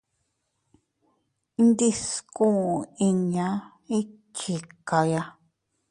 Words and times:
Ndiskuu 1.65 2.57
inña 3.07 3.47
iychikaya. 3.97 5.21